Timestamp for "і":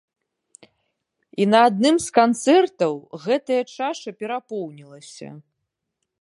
1.43-1.45